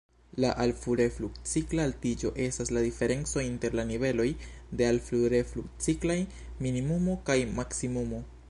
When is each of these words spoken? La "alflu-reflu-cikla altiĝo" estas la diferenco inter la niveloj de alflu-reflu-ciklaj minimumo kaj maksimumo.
La 0.43 0.49
"alflu-reflu-cikla 0.61 1.83
altiĝo" 1.89 2.31
estas 2.47 2.73
la 2.77 2.83
diferenco 2.87 3.45
inter 3.49 3.77
la 3.81 3.85
niveloj 3.91 4.27
de 4.81 4.89
alflu-reflu-ciklaj 4.95 6.19
minimumo 6.67 7.21
kaj 7.31 7.41
maksimumo. 7.61 8.29